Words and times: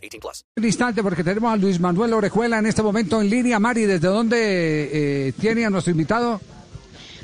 18 0.00 0.20
plus. 0.20 0.44
Un 0.56 0.64
instante 0.64 1.02
porque 1.02 1.24
tenemos 1.24 1.52
a 1.52 1.56
Luis 1.56 1.78
Manuel 1.80 2.12
Orejuela 2.12 2.58
en 2.58 2.66
este 2.66 2.82
momento 2.82 3.20
en 3.20 3.30
línea. 3.30 3.58
Mari, 3.58 3.86
¿desde 3.86 4.08
dónde 4.08 5.28
eh, 5.28 5.32
tiene 5.40 5.64
a 5.64 5.70
nuestro 5.70 5.92
invitado? 5.92 6.40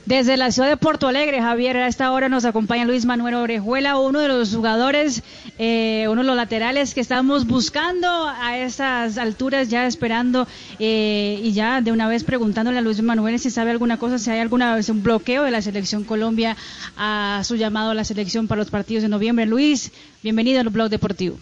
Desde 0.06 0.36
la 0.36 0.52
ciudad 0.52 0.68
de 0.68 0.76
Porto 0.76 1.08
Alegre, 1.08 1.42
Javier, 1.42 1.76
a 1.78 1.88
esta 1.88 2.12
hora 2.12 2.28
nos 2.28 2.44
acompaña 2.44 2.84
Luis 2.84 3.04
Manuel 3.04 3.34
Orejuela, 3.34 3.98
uno 3.98 4.20
de 4.20 4.28
los 4.28 4.54
jugadores, 4.54 5.24
eh, 5.58 6.06
uno 6.08 6.20
de 6.20 6.28
los 6.28 6.36
laterales 6.36 6.94
que 6.94 7.00
estamos 7.00 7.44
buscando 7.48 8.06
a 8.08 8.56
estas 8.56 9.18
alturas, 9.18 9.68
ya 9.68 9.84
esperando 9.84 10.46
eh, 10.78 11.40
y 11.42 11.50
ya 11.54 11.80
de 11.80 11.90
una 11.90 12.06
vez 12.06 12.22
preguntándole 12.22 12.78
a 12.78 12.82
Luis 12.82 13.02
Manuel 13.02 13.40
si 13.40 13.50
sabe 13.50 13.72
alguna 13.72 13.98
cosa, 13.98 14.20
si 14.20 14.30
hay 14.30 14.38
alguna 14.38 14.78
un 14.88 15.02
bloqueo 15.02 15.42
de 15.42 15.50
la 15.50 15.60
selección 15.60 16.04
Colombia 16.04 16.56
a 16.96 17.42
su 17.44 17.56
llamado 17.56 17.90
a 17.90 17.94
la 17.94 18.04
selección 18.04 18.46
para 18.46 18.60
los 18.60 18.70
partidos 18.70 19.02
de 19.02 19.08
noviembre. 19.08 19.44
Luis, 19.44 19.90
bienvenido 20.22 20.60
al 20.60 20.68
blog 20.68 20.88
deportivo. 20.88 21.36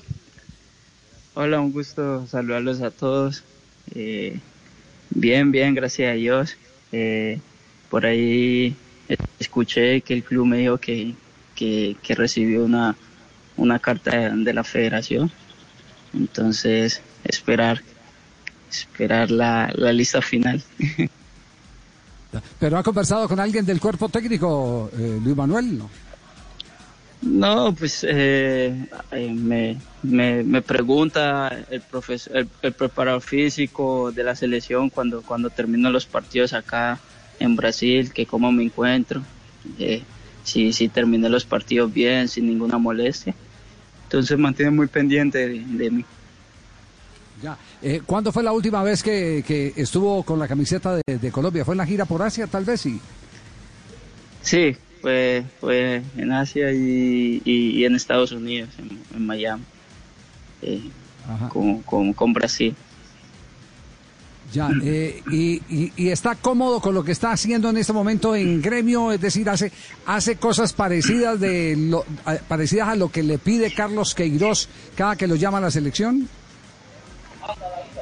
Hola, 1.37 1.61
un 1.61 1.73
gusto 1.73 2.29
saludarlos 2.29 2.81
a 2.81 2.93
todos. 2.93 3.43
Eh, 3.93 4.39
bien, 5.11 5.51
bien, 5.51 5.75
gracias 5.75 6.13
a 6.13 6.15
Dios. 6.15 6.57
Eh, 6.93 7.41
por 7.91 8.07
ahí 8.07 8.77
escuché 9.41 10.01
que 10.03 10.15
el 10.15 10.23
club 10.23 10.47
me 10.47 10.59
dijo 10.59 10.79
que, 10.79 11.17
que, 11.57 11.97
recibió 12.11 12.65
una, 12.65 12.95
una 13.57 13.81
carta 13.81 14.31
de, 14.31 14.55
la 14.55 14.63
federación. 14.63 15.33
Entonces, 16.13 17.03
esperar, 17.25 17.83
esperar 18.71 19.33
la, 19.33 19.73
la 19.75 19.93
lista 19.93 20.23
final. 20.23 20.63
¿Pero 22.61 22.79
ha 22.79 22.83
conversado 22.85 23.29
con 23.29 23.41
alguien 23.41 23.67
del 23.67 23.81
cuerpo 23.81 24.09
técnico, 24.09 24.89
eh, 24.97 25.19
Luis 25.21 25.37
Manuel? 25.37 25.79
No, 25.79 25.91
no 27.25 27.75
pues 27.75 28.05
eh, 28.09 28.87
me, 29.13 29.77
me, 30.03 30.43
me, 30.43 30.63
pregunta 30.63 31.65
el, 31.71 31.81
profesor, 31.81 32.37
el, 32.37 32.49
el, 32.63 32.73
preparador 32.73 33.23
físico 33.23 34.13
de 34.13 34.25
la 34.25 34.37
selección 34.37 34.91
cuando, 34.91 35.23
cuando 35.23 35.51
termino 35.51 35.91
los 35.91 36.07
partidos 36.07 36.53
acá 36.53 37.01
en 37.41 37.57
Brasil, 37.57 38.13
que 38.13 38.27
cómo 38.27 38.53
me 38.53 38.65
encuentro, 38.65 39.23
eh, 39.79 40.03
si, 40.43 40.73
si 40.73 40.89
terminé 40.89 41.29
los 41.29 41.45
partidos 41.45 41.93
bien, 41.93 42.29
sin 42.29 42.47
ninguna 42.47 42.79
molestia. 42.79 43.35
Entonces 44.05 44.39
mantiene 44.39 44.71
muy 44.71 44.87
pendiente 44.87 45.49
de, 45.49 45.91
mí. 45.91 46.05
Ya. 47.43 47.57
Eh, 47.83 48.03
¿Cuándo 48.05 48.33
fue 48.33 48.43
la 48.43 48.53
última 48.53 48.83
vez 48.83 49.03
que, 49.03 49.43
que 49.47 49.73
estuvo 49.77 50.23
con 50.23 50.39
la 50.39 50.47
camiseta 50.47 50.97
de, 50.97 51.19
de, 51.19 51.33
Colombia? 51.33 51.65
¿Fue 51.65 51.75
en 51.75 51.79
la 51.79 51.87
gira 51.87 52.05
por 52.05 52.23
Asia, 52.23 52.47
tal 52.47 52.65
vez? 52.65 52.83
Sí, 52.83 53.01
sí 54.43 54.77
fue, 55.05 55.45
fue 55.61 56.03
en 56.17 56.33
Asia 56.33 56.73
y, 56.73 57.43
y, 57.45 57.79
y 57.79 57.85
en 57.85 57.95
Estados 57.95 58.33
Unidos, 58.33 58.71
en, 58.79 58.99
en 59.15 59.27
Miami, 59.27 59.63
eh, 60.63 60.81
con, 61.51 61.83
con, 61.83 62.15
con 62.15 62.33
Brasil. 62.33 62.75
Ya, 64.51 64.71
eh, 64.83 65.23
y, 65.31 65.61
y, 65.69 65.93
y, 65.95 66.09
está 66.09 66.37
cómodo 66.37 66.81
con 66.81 66.95
lo 66.95 67.05
que 67.05 67.13
está 67.13 67.33
haciendo 67.33 67.69
en 67.69 67.77
este 67.77 67.93
momento 67.93 68.35
en 68.35 68.63
gremio, 68.63 69.13
es 69.13 69.21
decir, 69.21 69.47
hace, 69.51 69.73
hace 70.07 70.37
cosas 70.37 70.73
parecidas, 70.73 71.39
de 71.39 71.77
lo, 71.77 72.07
a, 72.25 72.37
parecidas 72.37 72.89
a 72.89 72.95
lo 72.97 73.11
que 73.11 73.23
le 73.23 73.37
pide 73.37 73.75
Carlos 73.75 74.15
Queiroz 74.15 74.71
cada 74.97 75.17
que 75.17 75.27
lo 75.27 75.35
llama 75.35 75.59
a 75.59 75.63
la 75.63 75.71
selección. 75.71 76.27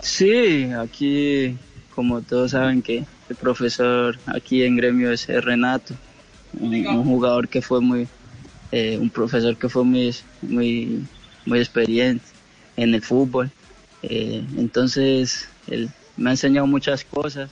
Sí, 0.02 0.70
aquí, 0.78 1.58
como 1.96 2.20
todos 2.22 2.52
saben 2.52 2.80
que 2.80 3.04
el 3.28 3.36
profesor 3.36 4.20
aquí 4.26 4.62
en 4.62 4.76
gremio 4.76 5.10
es 5.10 5.26
Renato, 5.26 5.96
un, 6.58 6.86
un 6.86 7.04
jugador 7.04 7.48
que 7.48 7.62
fue 7.62 7.80
muy, 7.80 8.08
eh, 8.70 8.98
un 9.00 9.10
profesor 9.10 9.56
que 9.56 9.68
fue 9.68 9.84
muy, 9.84 10.14
muy, 10.42 11.04
muy 11.46 11.58
experiente 11.58 12.24
en 12.76 12.94
el 12.94 13.02
fútbol. 13.02 13.50
Eh, 14.02 14.44
entonces, 14.56 15.48
el 15.66 15.91
me 16.16 16.30
ha 16.30 16.32
enseñado 16.32 16.66
muchas 16.66 17.04
cosas, 17.04 17.50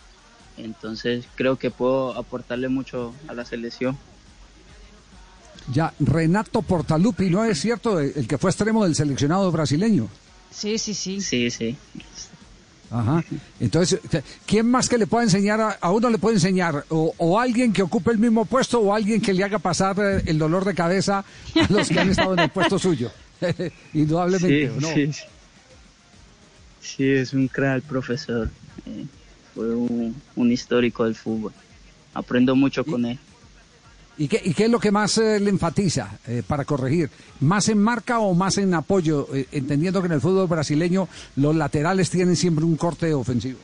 entonces 0.57 1.25
creo 1.35 1.57
que 1.57 1.71
puedo 1.71 2.17
aportarle 2.17 2.69
mucho 2.69 3.15
a 3.29 3.35
la 3.35 3.45
selección. 3.45 3.97
Ya, 5.73 5.93
Renato 6.01 6.63
Portaluppi, 6.63 7.31
¿no 7.31 7.45
es 7.45 7.61
cierto? 7.61 8.01
El 8.01 8.27
que 8.27 8.39
fue 8.39 8.51
extremo 8.51 8.85
del 8.85 8.95
seleccionado 8.95 9.51
brasileño. 9.53 10.09
Sí, 10.51 10.79
sí, 10.79 10.95
sí. 10.95 11.21
Sí, 11.21 11.51
sí. 11.51 11.77
Ajá. 12.91 13.25
Entonces, 13.61 14.01
¿quién 14.47 14.69
más 14.69 14.89
que 14.89 14.99
le 14.99 15.07
pueda 15.07 15.25
enseñar 15.25 15.61
a, 15.61 15.71
a 15.81 15.93
uno 15.93 16.11
le 16.11 16.19
puede 16.19 16.37
enseñar? 16.37 16.85
O, 16.89 17.15
o, 17.17 17.39
alguien 17.39 17.73
que 17.73 17.83
ocupe 17.83 18.11
el 18.11 18.19
mismo 18.19 18.45
puesto 18.45 18.81
o 18.81 18.93
alguien 18.93 19.21
que 19.21 19.33
le 19.33 19.45
haga 19.45 19.59
pasar 19.59 19.97
el 20.27 20.39
dolor 20.39 20.65
de 20.65 20.75
cabeza 20.75 21.19
a 21.21 21.73
los 21.73 21.89
que 21.89 22.01
han 22.01 22.11
estado 22.11 22.33
en 22.35 22.41
el 22.41 22.51
puesto 22.51 22.79
suyo. 22.79 23.13
Indudablemente, 23.95 24.69
sí, 24.69 24.81
¿no? 24.81 24.89
Sí, 24.89 25.13
sí. 26.81 27.05
Es 27.05 27.33
un 27.33 27.47
crack 27.49 27.85
profesor. 27.85 28.51
Eh, 28.87 29.07
fue 29.55 29.75
un, 29.75 30.15
un, 30.37 30.53
histórico 30.53 31.05
del 31.05 31.15
fútbol. 31.15 31.53
Aprendo 32.15 32.57
mucho 32.57 32.85
con 32.85 33.07
él. 33.07 33.19
¿Y 34.21 34.29
qué, 34.29 34.65
es 34.65 34.71
lo 34.71 34.79
que 34.79 34.91
más 34.91 35.17
eh, 35.17 35.41
le 35.41 35.49
enfatiza 35.49 36.19
eh, 36.29 36.43
para 36.47 36.67
corregir? 36.67 37.09
¿Más 37.41 37.71
en 37.71 37.79
marca 37.79 38.19
o 38.19 38.35
más 38.35 38.59
en 38.59 38.75
apoyo? 38.75 39.27
Eh, 39.35 39.47
entendiendo 39.51 40.03
que 40.03 40.09
en 40.09 40.13
el 40.13 40.21
fútbol 40.21 40.47
brasileño 40.47 41.09
los 41.37 41.57
laterales 41.57 42.11
tienen 42.11 42.37
siempre 42.37 42.67
un 42.67 42.77
corte 42.77 43.15
ofensivo. 43.15 43.59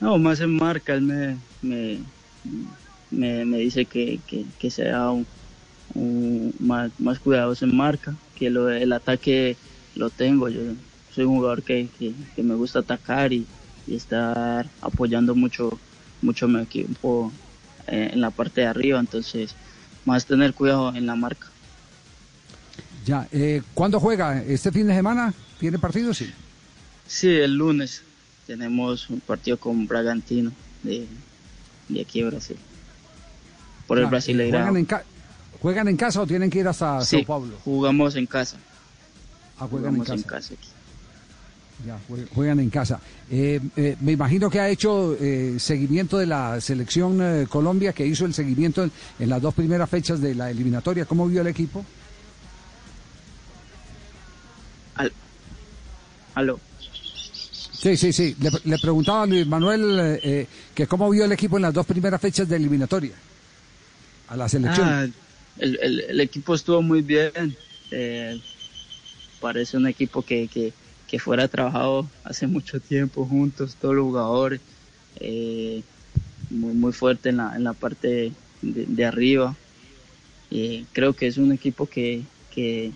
No, 0.00 0.16
más 0.16 0.40
en 0.40 0.56
marca. 0.56 0.94
Él 0.94 1.02
me, 1.02 1.36
me, 1.60 3.44
me, 3.44 3.58
dice 3.58 3.84
que, 3.84 4.18
que, 4.58 4.70
sea 4.70 5.10
más, 6.58 6.90
más 6.98 7.18
cuidadoso 7.18 7.66
en 7.66 7.76
marca, 7.76 8.14
que 8.36 8.46
el 8.46 8.92
ataque 8.94 9.58
lo 9.94 10.08
tengo. 10.08 10.48
Yo 10.48 10.62
soy 11.14 11.24
un 11.24 11.36
jugador 11.36 11.62
que, 11.62 11.88
que, 11.98 12.42
me 12.42 12.54
gusta 12.54 12.78
atacar 12.78 13.34
y, 13.34 13.46
y, 13.86 13.94
estar 13.94 14.66
apoyando 14.80 15.34
mucho, 15.34 15.78
mucho 16.22 16.48
mi 16.48 16.62
equipo 16.62 17.30
en 17.86 18.20
la 18.20 18.30
parte 18.30 18.62
de 18.62 18.66
arriba, 18.68 18.98
entonces 19.00 19.54
más 20.04 20.26
tener 20.26 20.54
cuidado 20.54 20.94
en 20.94 21.06
la 21.06 21.14
marca. 21.14 21.48
Ya, 23.06 23.28
eh, 23.32 23.62
¿cuándo 23.74 24.00
juega? 24.00 24.42
¿Este 24.42 24.72
fin 24.72 24.86
de 24.86 24.94
semana? 24.94 25.34
¿Tiene 25.58 25.78
partido? 25.78 26.14
Sí. 26.14 26.32
Sí, 27.06 27.28
el 27.28 27.54
lunes 27.54 28.02
tenemos 28.46 29.10
un 29.10 29.20
partido 29.20 29.58
con 29.58 29.86
Bragantino 29.86 30.52
de, 30.82 31.06
de 31.88 32.00
aquí 32.00 32.22
de 32.22 32.30
Brasil. 32.30 32.56
Por 33.86 33.98
ya, 33.98 34.04
el 34.04 34.10
Brasileirao. 34.10 34.62
¿juegan 34.62 34.76
en, 34.76 34.88
¿Juegan 35.60 35.88
en 35.88 35.96
casa 35.96 36.22
o 36.22 36.26
tienen 36.26 36.48
que 36.50 36.60
ir 36.60 36.68
hasta 36.68 37.02
sí, 37.02 37.16
Sao 37.18 37.26
Paulo? 37.26 37.56
jugamos 37.64 38.16
en 38.16 38.26
casa. 38.26 38.56
Ah, 39.58 39.66
juegan 39.70 39.94
jugamos 39.96 40.08
en 40.08 40.22
casa. 40.22 40.22
En 40.22 40.22
casa 40.22 40.54
aquí. 40.54 40.68
Ya, 41.82 41.98
juegan 42.34 42.60
en 42.60 42.70
casa. 42.70 43.00
Eh, 43.30 43.60
eh, 43.76 43.96
me 44.00 44.12
imagino 44.12 44.48
que 44.48 44.60
ha 44.60 44.68
hecho 44.68 45.16
eh, 45.20 45.56
seguimiento 45.58 46.18
de 46.18 46.26
la 46.26 46.60
selección 46.60 47.18
eh, 47.20 47.46
Colombia, 47.48 47.92
que 47.92 48.06
hizo 48.06 48.24
el 48.26 48.32
seguimiento 48.32 48.84
en, 48.84 48.92
en, 49.18 49.28
las 49.28 49.42
dos 49.42 49.54
primeras 49.54 49.90
fechas 49.90 50.20
de 50.20 50.34
la 50.34 50.50
eliminatoria. 50.50 51.04
¿Cómo 51.04 51.26
vio 51.26 51.40
el 51.40 51.48
equipo? 51.48 51.84
Al... 54.94 55.12
Aló. 56.36 56.60
Sí, 57.72 57.96
sí, 57.96 58.12
sí. 58.12 58.36
Le, 58.40 58.50
le 58.64 58.78
preguntaba 58.78 59.24
a 59.24 59.26
Luis 59.26 59.46
Manuel 59.46 60.18
eh, 60.22 60.46
que 60.74 60.86
cómo 60.86 61.10
vio 61.10 61.24
el 61.24 61.32
equipo 61.32 61.56
en 61.56 61.62
las 61.62 61.74
dos 61.74 61.84
primeras 61.84 62.20
fechas 62.20 62.48
de 62.48 62.56
eliminatoria 62.56 63.14
a 64.28 64.36
la 64.36 64.48
selección. 64.48 64.88
Ah, 64.88 65.06
el, 65.58 65.78
el, 65.82 66.00
el, 66.00 66.20
equipo 66.20 66.54
estuvo 66.54 66.80
muy 66.80 67.02
bien. 67.02 67.56
Parece 69.40 69.76
un 69.76 69.86
equipo 69.86 70.22
que, 70.22 70.48
que 70.48 70.72
que 71.14 71.20
fuera 71.20 71.46
trabajado 71.46 72.08
hace 72.24 72.48
mucho 72.48 72.80
tiempo 72.80 73.24
juntos, 73.24 73.76
todos 73.80 73.94
los 73.94 74.04
jugadores, 74.06 74.60
eh, 75.20 75.84
muy, 76.50 76.74
muy 76.74 76.92
fuerte 76.92 77.28
en 77.28 77.36
la, 77.36 77.54
en 77.54 77.62
la 77.62 77.72
parte 77.72 78.32
de, 78.62 79.04
arriba. 79.04 79.54
Eh, 80.50 80.84
creo 80.90 81.12
que 81.12 81.28
es 81.28 81.38
un 81.38 81.52
equipo 81.52 81.86
que, 81.86 82.22
que, 82.52 82.90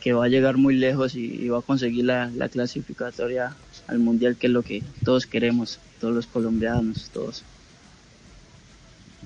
que, 0.00 0.12
va 0.12 0.26
a 0.26 0.28
llegar 0.28 0.58
muy 0.58 0.76
lejos 0.76 1.16
y, 1.16 1.48
va 1.48 1.58
a 1.58 1.62
conseguir 1.62 2.04
la, 2.04 2.30
clasificatoria 2.52 3.56
al 3.88 3.98
Mundial, 3.98 4.36
que 4.36 4.46
es 4.46 4.52
lo 4.52 4.62
que 4.62 4.84
todos 5.04 5.26
queremos, 5.26 5.80
todos 6.00 6.14
los 6.14 6.28
colombianos, 6.28 7.10
todos. 7.12 7.42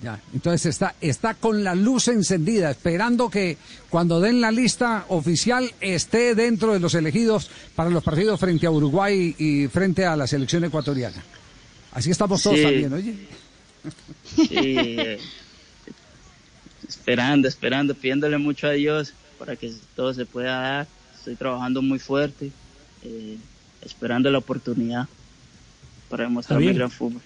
Ya, 0.00 0.18
entonces 0.32 0.66
está, 0.66 0.94
está 1.00 1.34
con 1.34 1.62
la 1.62 1.74
luz 1.74 2.08
encendida, 2.08 2.70
esperando 2.70 3.28
que 3.28 3.58
cuando 3.90 4.20
den 4.20 4.40
la 4.40 4.50
lista 4.50 5.04
oficial 5.08 5.70
esté 5.80 6.34
dentro 6.34 6.72
de 6.72 6.80
los 6.80 6.94
elegidos 6.94 7.50
para 7.76 7.90
los 7.90 8.02
partidos 8.02 8.40
frente 8.40 8.66
a 8.66 8.70
Uruguay 8.70 9.34
y 9.38 9.68
frente 9.68 10.06
a 10.06 10.16
la 10.16 10.26
selección 10.26 10.64
ecuatoriana. 10.64 11.22
Así 11.92 12.10
estamos 12.10 12.42
todos 12.42 12.56
Sí. 12.56 12.62
también, 12.62 12.92
oye. 12.92 13.14
Sí, 14.34 14.48
eh, 14.50 15.18
esperando, 16.88 17.48
esperando, 17.48 17.94
pidiéndole 17.94 18.38
mucho 18.38 18.66
a 18.68 18.70
Dios 18.70 19.12
para 19.38 19.56
que 19.56 19.72
todo 19.94 20.14
se 20.14 20.24
pueda 20.24 20.58
dar. 20.60 20.86
Estoy 21.16 21.36
trabajando 21.36 21.82
muy 21.82 21.98
fuerte, 21.98 22.50
eh, 23.04 23.36
esperando 23.82 24.30
la 24.30 24.38
oportunidad 24.38 25.06
para 26.08 26.24
demostrar 26.24 26.60
mi 26.60 26.72
gran 26.72 26.90
fútbol. 26.90 27.20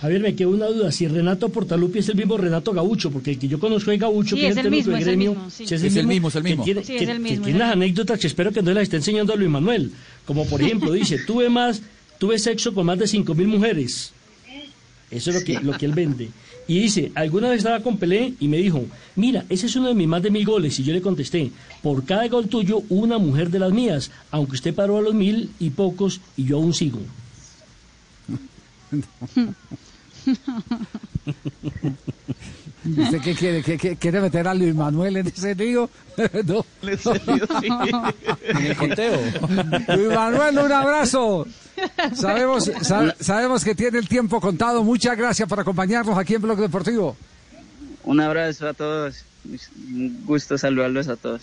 Javier, 0.00 0.20
me 0.20 0.34
quedó 0.36 0.50
una 0.50 0.66
duda, 0.66 0.92
si 0.92 1.08
Renato 1.08 1.48
Portaluppi 1.48 1.98
es 1.98 2.08
el 2.08 2.14
mismo 2.16 2.36
Renato 2.36 2.72
Gaucho, 2.72 3.10
porque 3.10 3.32
el 3.32 3.38
que 3.38 3.48
yo 3.48 3.58
conozco 3.58 3.90
es 3.90 3.98
Gaucho, 3.98 4.36
Sí, 4.36 4.42
que 4.42 4.48
es 4.48 4.56
el 4.56 4.70
mismo, 4.70 4.92
es 4.92 4.98
el 5.00 5.04
gremio, 5.06 5.30
mismo, 5.34 5.50
sí. 5.50 5.64
Es 5.64 5.72
el 5.72 6.06
mismo, 6.06 6.28
es 6.28 6.34
el 6.36 6.42
que 6.44 6.48
mismo. 6.50 6.64
tiene, 6.64 6.84
Sí, 6.84 6.96
que- 6.96 7.02
es 7.04 7.08
el 7.10 7.18
mismo, 7.20 7.38
que 7.38 7.44
tiene 7.50 7.58
las 7.58 7.72
anécdotas 7.72 8.20
que 8.20 8.26
espero 8.28 8.52
que 8.52 8.62
no 8.62 8.72
las 8.72 8.84
esté 8.84 8.96
enseñando 8.96 9.32
a 9.32 9.36
Luis 9.36 9.50
Manuel, 9.50 9.90
como 10.24 10.46
por 10.46 10.62
ejemplo 10.62 10.92
dice, 10.92 11.18
tuve 11.26 11.48
más, 11.48 11.82
tuve 12.18 12.38
sexo 12.38 12.72
con 12.74 12.86
más 12.86 12.98
de 12.98 13.08
cinco 13.08 13.34
mil 13.34 13.48
mujeres, 13.48 14.12
eso 15.10 15.30
es 15.30 15.36
lo 15.36 15.42
que, 15.44 15.54
lo 15.60 15.72
que 15.76 15.86
él 15.86 15.92
vende. 15.92 16.28
Y 16.68 16.80
dice, 16.80 17.10
alguna 17.14 17.48
vez 17.48 17.58
estaba 17.58 17.80
con 17.80 17.96
Pelé 17.96 18.34
y 18.38 18.46
me 18.46 18.58
dijo, 18.58 18.84
mira, 19.16 19.46
ese 19.48 19.66
es 19.66 19.74
uno 19.76 19.88
de 19.88 19.94
mis 19.94 20.06
más 20.06 20.22
de 20.22 20.30
mil 20.30 20.44
goles. 20.44 20.78
Y 20.78 20.84
yo 20.84 20.92
le 20.92 21.00
contesté, 21.00 21.50
por 21.82 22.04
cada 22.04 22.28
gol 22.28 22.46
tuyo, 22.48 22.82
una 22.90 23.16
mujer 23.16 23.48
de 23.50 23.58
las 23.58 23.72
mías, 23.72 24.10
aunque 24.30 24.52
usted 24.56 24.74
paró 24.74 24.98
a 24.98 25.00
los 25.02 25.14
mil 25.14 25.48
y 25.58 25.70
pocos 25.70 26.20
y 26.36 26.44
yo 26.44 26.58
aún 26.58 26.74
sigo. 26.74 27.00
¿Usted 32.84 33.20
qué 33.20 33.34
quiere? 33.34 33.62
¿Qué, 33.62 33.76
qué- 33.76 33.96
quiere 33.96 34.20
meter 34.20 34.46
a 34.48 34.54
Luis 34.54 34.74
Manuel 34.74 35.18
en 35.18 35.26
ese 35.26 35.54
lío? 35.54 35.90
no. 36.46 36.64
En 38.42 38.56
el 38.66 38.76
conteo. 38.76 39.18
Luis 39.96 40.14
Manuel, 40.14 40.58
un 40.58 40.72
abrazo. 40.72 41.46
Sabemos, 42.14 42.70
sa- 42.82 43.14
sabemos 43.20 43.64
que 43.64 43.74
tiene 43.74 43.98
el 43.98 44.08
tiempo 44.08 44.40
contado. 44.40 44.82
Muchas 44.84 45.16
gracias 45.16 45.48
por 45.48 45.60
acompañarnos 45.60 46.16
aquí 46.16 46.34
en 46.34 46.42
Blog 46.42 46.58
Deportivo. 46.58 47.16
Un 48.04 48.20
abrazo 48.20 48.68
a 48.68 48.74
todos, 48.74 49.24
un 49.44 50.22
gusto 50.24 50.56
saludarlos 50.56 51.08
a 51.08 51.16
todos. 51.16 51.42